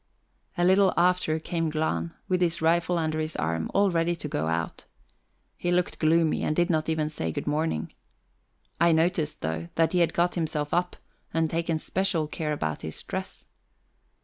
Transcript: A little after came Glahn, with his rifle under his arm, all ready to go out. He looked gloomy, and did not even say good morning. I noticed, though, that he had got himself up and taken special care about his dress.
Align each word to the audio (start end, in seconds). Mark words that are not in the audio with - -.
A 0.57 0.65
little 0.65 0.95
after 0.97 1.37
came 1.37 1.69
Glahn, 1.69 2.11
with 2.27 2.41
his 2.41 2.59
rifle 2.59 2.97
under 2.97 3.19
his 3.19 3.35
arm, 3.35 3.69
all 3.71 3.91
ready 3.91 4.15
to 4.15 4.27
go 4.27 4.47
out. 4.47 4.85
He 5.57 5.69
looked 5.69 5.99
gloomy, 5.99 6.41
and 6.41 6.55
did 6.55 6.71
not 6.71 6.89
even 6.89 7.07
say 7.07 7.31
good 7.31 7.45
morning. 7.45 7.93
I 8.79 8.93
noticed, 8.93 9.41
though, 9.41 9.67
that 9.75 9.93
he 9.93 9.99
had 9.99 10.15
got 10.15 10.33
himself 10.33 10.73
up 10.73 10.95
and 11.35 11.51
taken 11.51 11.77
special 11.77 12.25
care 12.25 12.51
about 12.51 12.81
his 12.81 13.03
dress. 13.03 13.49